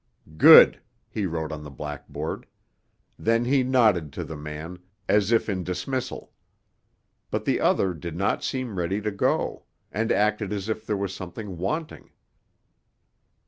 "Good!" 0.37 0.81
he 1.11 1.27
wrote 1.27 1.51
on 1.51 1.61
the 1.63 1.69
blackboard. 1.69 2.47
Then 3.19 3.45
he 3.45 3.61
nodded 3.61 4.11
to 4.13 4.23
the 4.23 4.35
man, 4.35 4.79
as 5.07 5.31
if 5.31 5.47
in 5.47 5.63
dismissal. 5.63 6.31
But 7.29 7.45
the 7.45 7.59
other 7.61 7.93
did 7.93 8.15
not 8.15 8.43
seem 8.43 8.79
ready 8.79 8.99
to 8.99 9.11
go, 9.11 9.65
and 9.91 10.11
acted 10.11 10.53
as 10.53 10.67
if 10.69 10.87
there 10.87 10.97
was 10.97 11.13
something 11.13 11.55
wanting. 11.59 12.09